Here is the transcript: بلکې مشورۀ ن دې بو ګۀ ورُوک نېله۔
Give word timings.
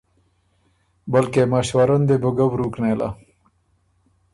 بلکې 1.13 1.41
مشورۀ 1.53 1.95
ن 1.99 2.03
دې 2.09 2.15
بو 2.21 2.29
ګۀ 2.37 2.45
ورُوک 2.49 2.75
نېله۔ 2.81 3.09